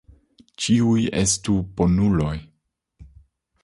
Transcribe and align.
Ĉiuj 0.63 1.03
estu 1.25 1.59
bonuloj. 1.77 2.35